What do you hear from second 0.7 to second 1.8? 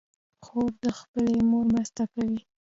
د خپلې مور